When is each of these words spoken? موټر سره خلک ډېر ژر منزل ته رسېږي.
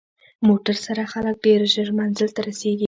موټر 0.47 0.75
سره 0.85 1.03
خلک 1.13 1.35
ډېر 1.45 1.61
ژر 1.73 1.89
منزل 1.99 2.29
ته 2.35 2.41
رسېږي. 2.47 2.79